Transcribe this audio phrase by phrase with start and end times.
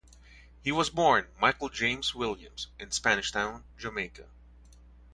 [0.63, 4.25] He was born Michael James Williams in Spanish Town, Jamaica.